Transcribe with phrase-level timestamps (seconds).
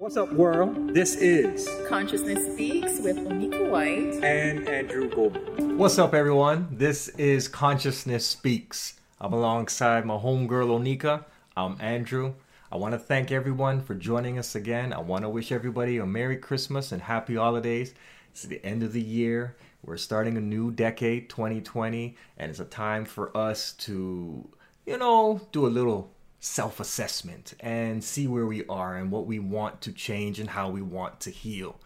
[0.00, 0.94] What's up, world?
[0.94, 5.76] This is Consciousness Speaks with Onika White and Andrew Goldberg.
[5.76, 6.68] What's up, everyone?
[6.70, 9.00] This is Consciousness Speaks.
[9.20, 11.24] I'm alongside my homegirl Onika.
[11.56, 12.34] I'm Andrew.
[12.70, 14.92] I want to thank everyone for joining us again.
[14.92, 17.92] I want to wish everybody a Merry Christmas and Happy Holidays.
[18.30, 19.56] It's the end of the year.
[19.82, 24.48] We're starting a new decade, 2020, and it's a time for us to,
[24.86, 29.38] you know, do a little self assessment and see where we are and what we
[29.38, 31.76] want to change and how we want to heal.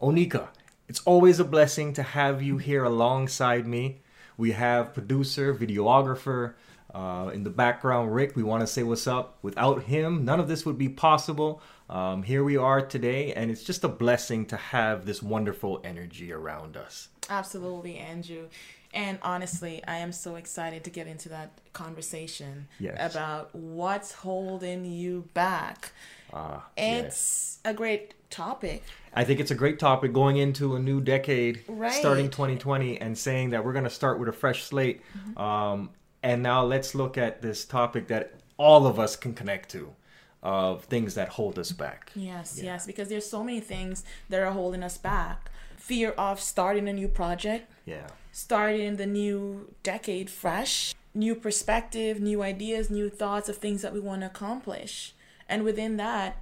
[0.00, 0.48] Onika,
[0.88, 4.00] it's always a blessing to have you here alongside me.
[4.36, 6.54] We have producer, videographer,
[6.94, 8.36] uh, in the background, Rick.
[8.36, 9.38] We want to say what's up.
[9.42, 11.60] Without him, none of this would be possible.
[11.90, 16.32] Um, here we are today, and it's just a blessing to have this wonderful energy
[16.32, 17.08] around us.
[17.28, 18.48] Absolutely, Andrew.
[18.96, 23.12] And honestly, I am so excited to get into that conversation Yes.
[23.14, 25.92] about what's holding you back.
[26.32, 28.82] Ah, It's a great topic.
[29.12, 31.92] I think it's a great topic going into a new decade, Right.
[31.92, 35.02] starting 2020, and saying that we're going to start with a fresh slate.
[35.16, 35.38] Mm-hmm.
[35.38, 35.90] Um,
[36.22, 39.94] and now let's look at this topic that all of us can connect to
[40.42, 42.12] of things that hold us back.
[42.14, 42.64] Yes, Yeah.
[42.72, 45.50] yes, because there's so many things that are holding us back.
[45.76, 48.06] Fear of starting a new project, Yeah.
[48.32, 54.00] starting the new decade fresh, new perspective, new ideas, new thoughts of things that we
[54.00, 55.14] want to accomplish.
[55.48, 56.36] And within that,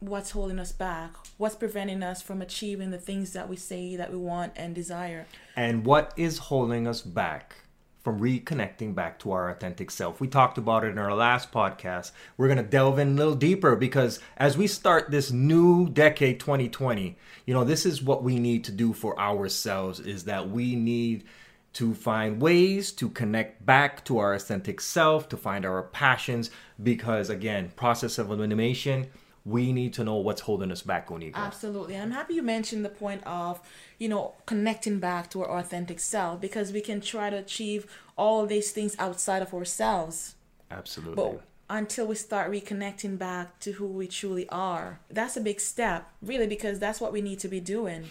[0.00, 1.12] what's holding us back?
[1.36, 5.26] What's preventing us from achieving the things that we say that we want and desire?
[5.56, 7.54] And what is holding us back
[8.02, 10.20] from reconnecting back to our authentic self?
[10.20, 12.12] We talked about it in our last podcast.
[12.36, 16.40] We're going to delve in a little deeper because as we start this new decade
[16.40, 20.76] 2020, you know, this is what we need to do for ourselves is that we
[20.76, 21.24] need
[21.72, 26.50] to find ways to connect back to our authentic self, to find our passions
[26.82, 29.06] because again, process of elimination,
[29.44, 31.34] we need to know what's holding us back, Onika.
[31.34, 31.94] Absolutely.
[31.94, 33.60] And I'm happy you mentioned the point of,
[33.98, 38.46] you know, connecting back to our authentic self because we can try to achieve all
[38.46, 40.34] these things outside of ourselves.
[40.70, 41.16] Absolutely.
[41.16, 46.10] But until we start reconnecting back to who we truly are, that's a big step,
[46.20, 48.10] really, because that's what we need to be doing.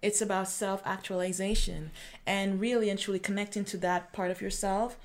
[0.00, 1.90] It's about self actualization
[2.26, 4.96] and really and truly connecting to that part of yourself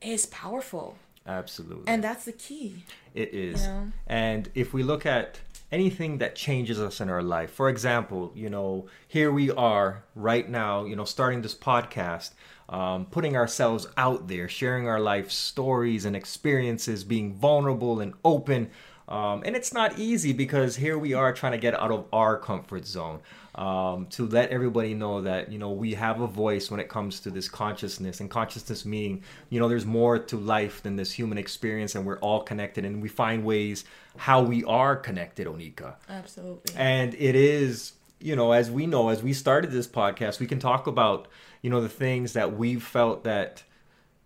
[0.00, 0.96] is powerful.
[1.26, 1.84] Absolutely.
[1.86, 2.84] And that's the key.
[3.14, 3.66] It is.
[3.66, 3.92] know?
[4.06, 5.40] And if we look at
[5.72, 10.48] anything that changes us in our life, for example, you know, here we are right
[10.48, 12.32] now, you know, starting this podcast,
[12.68, 18.70] um, putting ourselves out there, sharing our life stories and experiences, being vulnerable and open.
[19.08, 22.38] Um, and it's not easy because here we are trying to get out of our
[22.38, 23.20] comfort zone
[23.54, 27.20] um, to let everybody know that you know we have a voice when it comes
[27.20, 31.38] to this consciousness and consciousness meaning you know there's more to life than this human
[31.38, 33.84] experience and we're all connected and we find ways
[34.16, 36.74] how we are connected onika Absolutely.
[36.76, 40.58] and it is you know as we know as we started this podcast we can
[40.58, 41.28] talk about
[41.62, 43.62] you know the things that we've felt that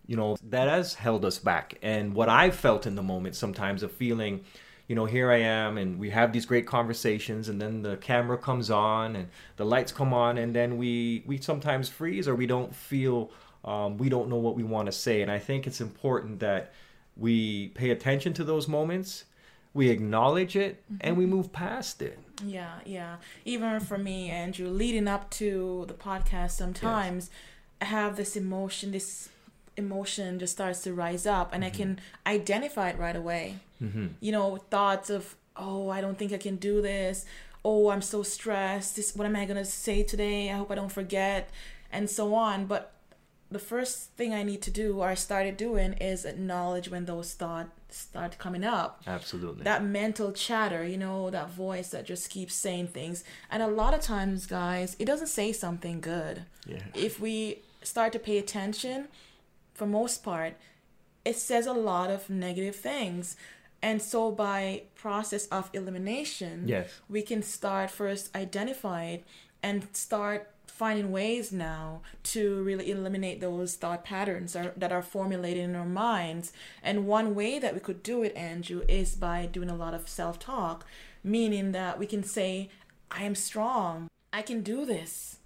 [0.07, 3.83] you know that has held us back and what i've felt in the moment sometimes
[3.83, 4.41] of feeling
[4.89, 8.37] you know here i am and we have these great conversations and then the camera
[8.37, 12.47] comes on and the lights come on and then we we sometimes freeze or we
[12.47, 13.31] don't feel
[13.65, 15.21] um, we don't know what we want to say.
[15.21, 16.73] And i think it's important that
[17.17, 19.25] we pay attention to those moments
[19.75, 22.19] we acknowledge it and we move past it.
[22.45, 23.17] Yeah, yeah.
[23.45, 27.31] Even for me, Andrew, leading up to the podcast, sometimes
[27.81, 29.29] I have this emotion, this
[29.79, 33.57] emotion just starts to rise up, and I can identify it right away.
[33.83, 34.09] mm-hmm.
[34.21, 37.25] You know, thoughts of, oh, I don't think I can do this.
[37.65, 38.97] Oh, I'm so stressed.
[38.97, 40.51] This, what am I gonna say today?
[40.51, 41.51] I hope I don't forget,
[41.91, 42.67] and so on.
[42.67, 42.93] But
[43.51, 47.33] the first thing I need to do, or I started doing, is acknowledge when those
[47.33, 52.55] thoughts start coming up absolutely that mental chatter, you know, that voice that just keeps
[52.55, 53.25] saying things.
[53.51, 56.43] And a lot of times, guys, it doesn't say something good.
[56.67, 59.09] yeah If we start to pay attention,
[59.79, 60.57] for most part,
[61.25, 63.37] it says a lot of negative things.
[63.81, 69.25] And so by process of elimination, yes we can start first identify it
[69.63, 75.65] and start finding ways now to really eliminate those thought patterns are, that are formulated
[75.65, 76.53] in our minds.
[76.83, 80.09] And one way that we could do it, Andrew, is by doing a lot of
[80.09, 80.87] self talk,
[81.25, 82.71] meaning that we can say,
[83.11, 85.39] I am strong, I can do this,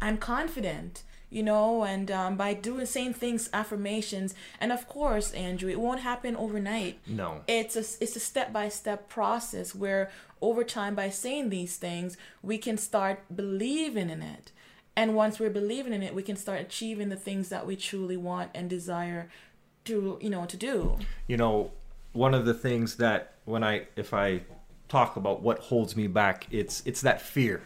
[0.00, 1.02] I'm confident.
[1.34, 6.00] You know, and um, by doing same things, affirmations, and of course, Andrew, it won't
[6.00, 6.98] happen overnight.
[7.06, 7.42] No.
[7.48, 10.10] It's a it's a step by step process where
[10.40, 14.52] over time by saying these things we can start believing in it.
[14.96, 18.16] And once we're believing in it we can start achieving the things that we truly
[18.16, 19.28] want and desire
[19.86, 20.98] to you know to do.
[21.26, 21.72] You know
[22.12, 24.40] one of the things that when i if i
[24.88, 27.62] talk about what holds me back, it's it's that fear.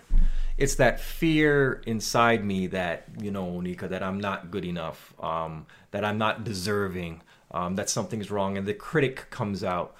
[0.59, 5.67] It's that fear inside me that you know, Onika, that I'm not good enough, um,
[5.93, 7.23] that I'm not deserving,
[7.53, 9.95] um, that something's wrong, and the critic comes out.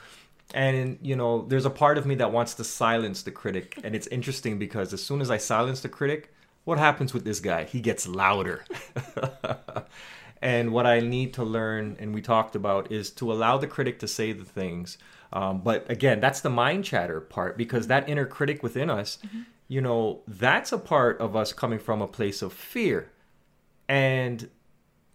[0.53, 3.95] And you know, there's a part of me that wants to silence the critic, and
[3.95, 6.35] it's interesting because as soon as I silence the critic,
[6.65, 7.63] what happens with this guy?
[7.65, 8.65] He gets louder.
[10.43, 14.01] and what I need to learn, and we talked about, is to allow the critic
[14.01, 14.99] to say the things.
[15.33, 19.43] Um, but again, that's the mind chatter part because that inner critic within us, mm-hmm
[19.69, 23.11] you know, that's a part of us coming from a place of fear.
[23.89, 24.49] And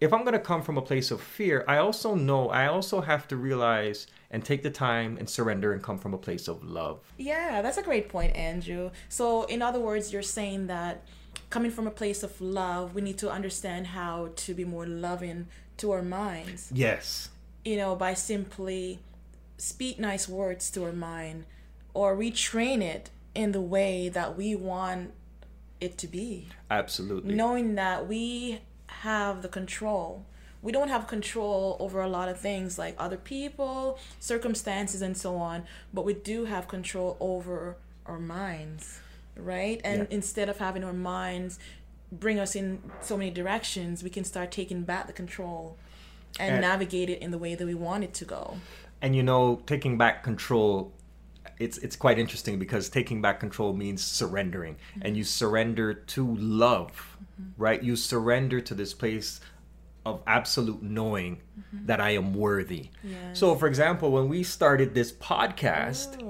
[0.00, 3.00] if I'm going to come from a place of fear, I also know I also
[3.00, 6.62] have to realize and take the time and surrender and come from a place of
[6.62, 7.00] love.
[7.18, 8.90] Yeah, that's a great point, Andrew.
[9.08, 11.04] So, in other words, you're saying that
[11.50, 15.46] coming from a place of love, we need to understand how to be more loving
[15.78, 16.70] to our minds.
[16.72, 17.30] Yes.
[17.64, 19.00] You know, by simply
[19.56, 21.44] speak nice words to our mind
[21.92, 25.12] or retrain it in the way that we want
[25.80, 26.48] it to be.
[26.70, 27.34] Absolutely.
[27.34, 30.24] Knowing that we have the control.
[30.62, 35.36] We don't have control over a lot of things like other people, circumstances, and so
[35.36, 37.76] on, but we do have control over
[38.06, 39.00] our minds,
[39.36, 39.80] right?
[39.84, 40.06] And yeah.
[40.10, 41.58] instead of having our minds
[42.10, 45.76] bring us in so many directions, we can start taking back the control
[46.38, 48.56] and, and navigate it in the way that we want it to go.
[49.02, 50.92] And you know, taking back control
[51.58, 55.00] it's it's quite interesting because taking back control means surrendering mm-hmm.
[55.02, 57.62] and you surrender to love mm-hmm.
[57.62, 59.40] right you surrender to this place
[60.06, 61.86] of absolute knowing mm-hmm.
[61.86, 62.90] that I am worthy.
[63.32, 66.20] So, for example, when we started this podcast,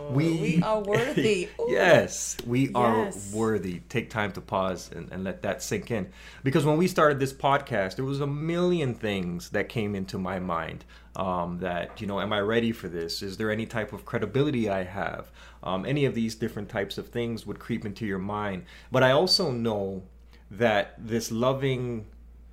[0.10, 1.48] we, we, are worthy.
[1.68, 2.72] yes, we yes.
[2.74, 3.80] are worthy.
[3.88, 6.10] Take time to pause and, and let that sink in.
[6.44, 10.38] Because when we started this podcast, there was a million things that came into my
[10.38, 10.84] mind.
[11.14, 13.20] Um, that you know, am I ready for this?
[13.20, 15.30] Is there any type of credibility I have?
[15.62, 18.64] Um, any of these different types of things would creep into your mind.
[18.90, 20.04] But I also know
[20.50, 22.06] that this loving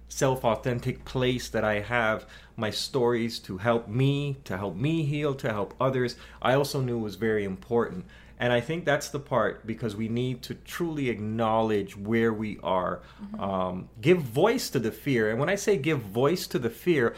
[0.09, 2.27] self authentic place that I have
[2.57, 6.97] my stories to help me, to help me heal, to help others, I also knew
[6.99, 8.05] was very important.
[8.39, 13.01] And I think that's the part because we need to truly acknowledge where we are,
[13.21, 13.41] mm-hmm.
[13.41, 15.29] um, give voice to the fear.
[15.29, 17.15] And when I say give voice to the fear,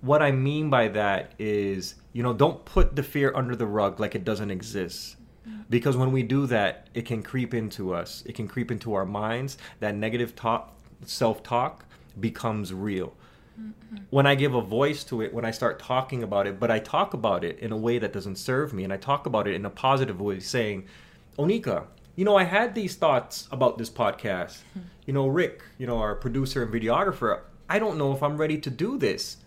[0.00, 4.00] what I mean by that is, you know, don't put the fear under the rug
[4.00, 5.16] like it doesn't exist.
[5.48, 5.62] Mm-hmm.
[5.70, 8.24] Because when we do that, it can creep into us.
[8.26, 9.58] It can creep into our minds.
[9.78, 10.74] That negative talk,
[11.06, 11.84] self talk,
[12.18, 13.14] becomes real.
[13.60, 13.96] Mm-hmm.
[14.10, 16.80] When I give a voice to it, when I start talking about it, but I
[16.80, 19.54] talk about it in a way that doesn't serve me, and I talk about it
[19.54, 20.86] in a positive way, saying,
[21.38, 21.84] Onika,
[22.16, 24.58] you know, I had these thoughts about this podcast.
[24.58, 24.80] Mm-hmm.
[25.06, 28.58] You know, Rick, you know, our producer and videographer, I don't know if I'm ready
[28.58, 29.38] to do this.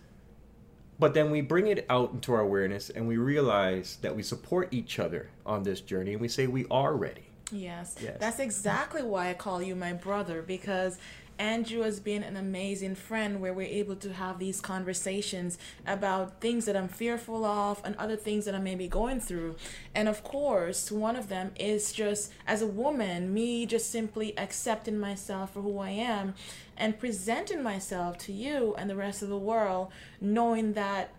[0.98, 4.68] But then we bring it out into our awareness and we realize that we support
[4.72, 7.22] each other on this journey and we say we are ready.
[7.52, 7.96] Yes.
[8.00, 8.16] yes.
[8.18, 10.98] That's exactly why I call you my brother because
[11.38, 15.56] Andrew has been an amazing friend where we're able to have these conversations
[15.86, 19.56] about things that I'm fearful of and other things that I may be going through.
[19.94, 24.98] And of course, one of them is just as a woman, me just simply accepting
[24.98, 26.34] myself for who I am
[26.76, 29.88] and presenting myself to you and the rest of the world,
[30.20, 31.14] knowing that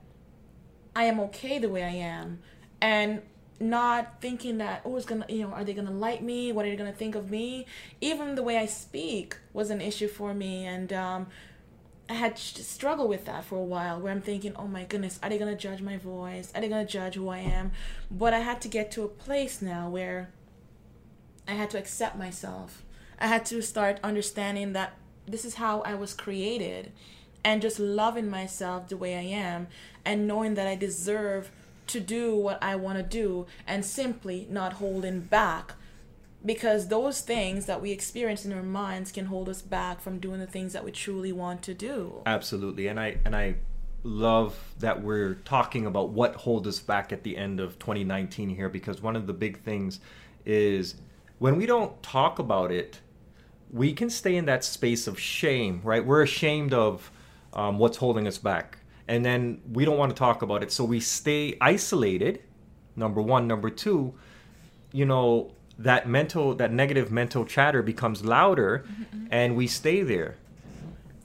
[0.96, 2.40] I am okay the way I am.
[2.82, 3.22] And
[3.60, 6.52] not thinking that oh it's gonna you know are they gonna like me?
[6.52, 7.66] What are they gonna think of me?
[8.02, 11.28] Even the way i speak was an issue for me and um,
[12.10, 15.30] i had struggled with that for a while where i'm thinking oh my goodness are
[15.30, 16.52] they gonna judge my voice?
[16.56, 17.72] Are they gonna judge who i am?
[18.10, 20.30] But i had to get to a place now where
[21.48, 22.84] i had to accept myself.
[23.20, 24.94] I had to start understanding that
[25.28, 26.92] this is how i was created
[27.44, 29.68] and just loving myself the way i am
[30.06, 31.52] and knowing that i deserve
[31.90, 35.74] to do what I want to do and simply not holding back
[36.46, 40.40] because those things that we experience in our minds can hold us back from doing
[40.40, 42.22] the things that we truly want to do.
[42.26, 42.88] Absolutely.
[42.88, 43.56] And I and I
[44.04, 48.70] love that we're talking about what holds us back at the end of 2019 here
[48.70, 50.00] because one of the big things
[50.46, 50.96] is
[51.38, 53.02] when we don't talk about it,
[53.72, 56.06] we can stay in that space of shame, right?
[56.06, 57.12] We're ashamed of
[57.54, 58.79] um, what's holding us back
[59.10, 60.72] and then we don't want to talk about it.
[60.72, 62.42] So we stay isolated
[62.96, 63.48] number one.
[63.48, 64.14] Number two
[64.92, 69.28] you know that mental that negative mental chatter becomes louder mm-hmm.
[69.32, 70.38] and we stay there.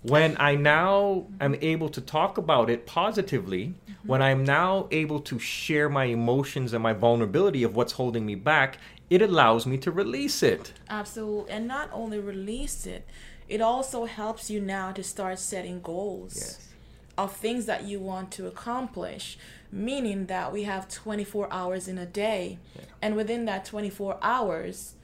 [0.03, 4.07] When i now am able to talk about it positively mm-hmm.
[4.07, 8.35] when i'm now able to share my emotions and my vulnerability of what's holding me
[8.35, 10.73] back it allows me to release it.
[10.91, 13.07] Absolutely and not only release it
[13.49, 16.37] it also helps you now to start setting goals.
[16.37, 16.74] Yes
[17.17, 19.39] of things that you want to accomplish,
[19.71, 22.59] meaning that we have 24 hours in a day.
[23.01, 24.95] And within that 24 hours,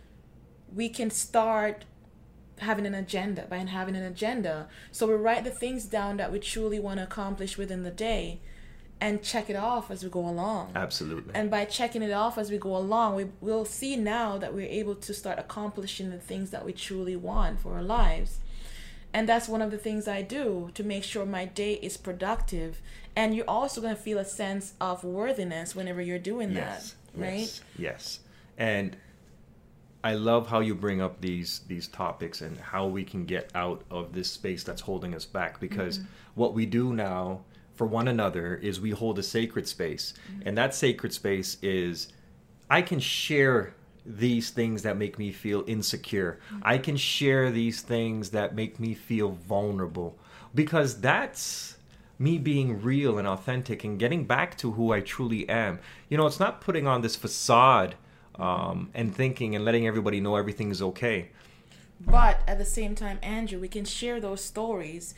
[0.75, 1.85] we can start
[2.59, 4.69] having an agenda by having an agenda.
[4.93, 8.41] So we write the things down that we truly want to accomplish within the day
[9.01, 10.73] and check it off as we go along.
[10.75, 11.35] Absolutely.
[11.35, 14.69] And by checking it off as we go along, we will see now that we're
[14.69, 18.41] able to start accomplishing the things that we truly want for our lives.
[19.13, 22.81] And that's one of the things I do to make sure my day is productive.
[23.17, 26.95] And you're also going to feel a sense of worthiness whenever you're doing yes.
[27.15, 27.39] that, right?
[27.41, 27.63] Yes.
[27.77, 28.21] Yes.
[28.57, 28.97] And
[30.03, 33.83] I love how you bring up these these topics and how we can get out
[33.91, 36.09] of this space that's holding us back because Mm-hmm.
[36.35, 37.41] what we do now
[37.75, 40.15] for one another is we hold a sacred space.
[40.33, 40.49] Mm-hmm.
[40.49, 42.09] And that sacred space is
[42.71, 43.75] I can share
[44.05, 46.41] these things that make me feel insecure.
[46.53, 46.63] Mm-hmm.
[46.63, 50.19] I can share these things that make me feel vulnerable
[50.55, 51.77] because that's
[52.19, 55.79] me being real and authentic and getting back to who I truly am.
[56.09, 57.95] You know, it's not putting on this facade
[58.35, 61.31] um, and thinking and letting everybody know everything is okay.
[62.01, 65.15] But at the same time, Andrew, we can share those stories,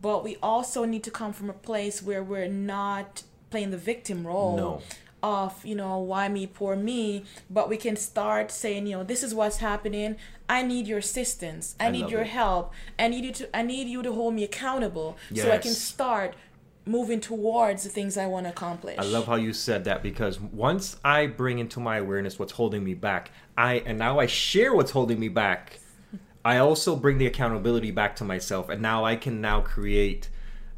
[0.00, 4.26] but we also need to come from a place where we're not playing the victim
[4.26, 4.56] role.
[4.56, 4.82] No.
[5.22, 9.22] Of, you know, why me, poor me, but we can start saying, you know, this
[9.22, 10.16] is what's happening.
[10.48, 11.76] I need your assistance.
[11.78, 12.28] I, I need your it.
[12.28, 12.72] help.
[12.98, 16.34] I need you to I need you to hold me accountable so I can start
[16.86, 18.98] moving towards the things I want to accomplish.
[18.98, 22.82] I love how you said that because once I bring into my awareness what's holding
[22.82, 25.78] me back, I and now I share what's holding me back.
[26.44, 30.30] I also bring the accountability back to myself, and now I can now create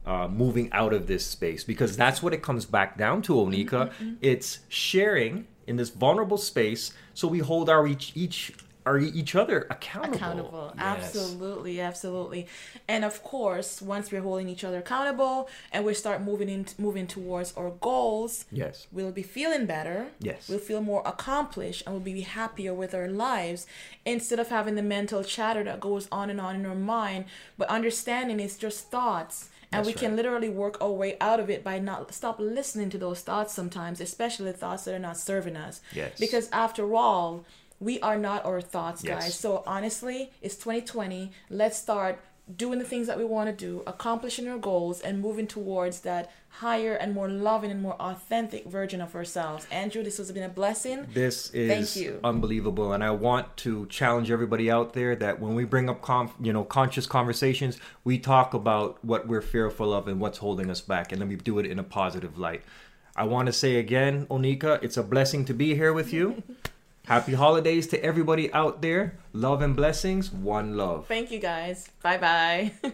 [0.06, 3.92] uh, moving out of this space because that's what it comes back down to, Onika.
[4.20, 8.52] It's sharing in this vulnerable space, so we hold our each each
[8.84, 10.14] our each other accountable.
[10.16, 10.84] accountable Yes.
[11.16, 12.46] absolutely absolutely
[12.88, 17.06] and of course once we're holding each other accountable and we start moving in moving
[17.06, 18.86] towards our goals Yes.
[18.92, 20.48] we'll be feeling better Yes.
[20.48, 23.66] we'll feel more accomplished and we'll be happier with our lives
[24.04, 27.26] instead of having the mental chatter that goes on and on in our mind
[27.58, 30.16] but understanding it's just thoughts and That's we can right.
[30.16, 34.00] literally work our way out of it by not stop listening to those thoughts sometimes
[34.00, 36.18] especially thoughts that are not serving us Yes.
[36.18, 37.44] because after all
[37.82, 42.20] we are not our thoughts guys so honestly it's 2020 let's start
[42.56, 46.30] doing the things that we want to do accomplishing our goals and moving towards that
[46.48, 50.48] higher and more loving and more authentic version of ourselves andrew this has been a
[50.48, 52.20] blessing This is Thank you.
[52.22, 56.32] unbelievable, and I want to challenge everybody out there that when we bring up, conf,
[56.40, 60.80] you know, conscious conversations, we talk about what we're fearful of and what's holding us
[60.80, 62.62] back, and then we do it in a positive light.
[63.16, 66.42] I want to say again, Onika, it's a blessing to be here with you.
[67.06, 69.18] Happy holidays to everybody out there.
[69.32, 70.30] Love and blessings.
[70.32, 71.06] One love.
[71.08, 72.72] thank you guys bye bye